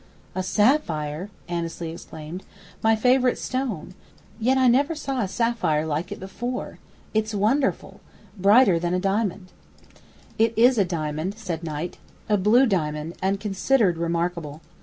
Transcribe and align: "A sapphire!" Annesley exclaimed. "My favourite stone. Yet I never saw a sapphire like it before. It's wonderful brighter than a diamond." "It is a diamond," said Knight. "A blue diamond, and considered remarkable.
"A 0.33 0.41
sapphire!" 0.41 1.29
Annesley 1.47 1.91
exclaimed. 1.91 2.41
"My 2.81 2.95
favourite 2.95 3.37
stone. 3.37 3.93
Yet 4.39 4.57
I 4.57 4.67
never 4.67 4.95
saw 4.95 5.21
a 5.21 5.27
sapphire 5.27 5.85
like 5.85 6.11
it 6.11 6.19
before. 6.19 6.79
It's 7.13 7.35
wonderful 7.35 7.99
brighter 8.35 8.79
than 8.79 8.95
a 8.95 8.99
diamond." 8.99 9.51
"It 10.39 10.55
is 10.57 10.79
a 10.79 10.85
diamond," 10.85 11.37
said 11.37 11.63
Knight. 11.63 11.99
"A 12.29 12.37
blue 12.37 12.65
diamond, 12.65 13.13
and 13.21 13.39
considered 13.39 13.99
remarkable. 13.99 14.61